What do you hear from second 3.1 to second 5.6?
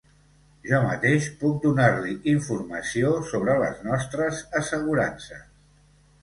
sobre les nostres assegurances.